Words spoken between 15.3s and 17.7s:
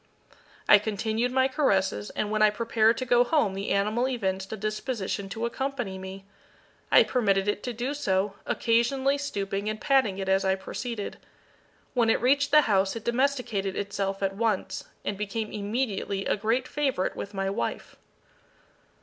immediately a great favourite with my